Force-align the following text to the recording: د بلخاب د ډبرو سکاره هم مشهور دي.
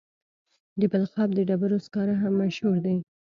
د 0.79 0.81
بلخاب 0.91 1.29
د 1.33 1.39
ډبرو 1.49 1.77
سکاره 1.85 2.15
هم 2.21 2.33
مشهور 2.43 2.77
دي. 2.85 2.97